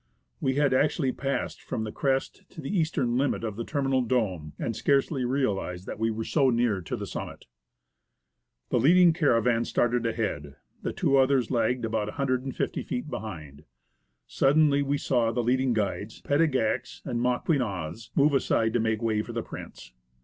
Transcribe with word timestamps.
We 0.39 0.55
had 0.55 0.73
actually 0.73 1.11
passed 1.11 1.61
from 1.61 1.83
the 1.83 1.91
crest 1.91 2.49
to 2.49 2.59
the 2.59 2.75
eastern 2.75 3.19
limit 3.19 3.43
of 3.43 3.55
the 3.55 3.63
terminal 3.63 4.01
dome, 4.01 4.53
and 4.57 4.75
scarcely 4.75 5.25
realized 5.25 5.85
that 5.85 5.99
we 5.99 6.09
were 6.09 6.23
so 6.23 6.49
near 6.49 6.81
to 6.81 6.95
the 6.95 7.05
summit. 7.05 7.45
The 8.69 8.79
leading 8.79 9.13
caravan 9.13 9.63
started 9.63 10.07
ahead, 10.07 10.55
the 10.81 10.91
two 10.91 11.17
others 11.17 11.51
lagged 11.51 11.85
about 11.85 12.07
150 12.07 12.81
feet 12.81 13.11
behind. 13.11 13.63
Suddenly 14.25 14.81
we 14.81 14.97
saw 14.97 15.31
the 15.31 15.43
leading 15.43 15.71
guides, 15.71 16.19
Petigax 16.21 17.03
and 17.05 17.21
Maquignaz, 17.21 18.09
move 18.15 18.33
aside 18.33 18.73
to 18.73 18.79
make 18.79 19.03
way 19.03 19.21
for 19.21 19.33
the 19.33 19.43
Prince. 19.43 19.93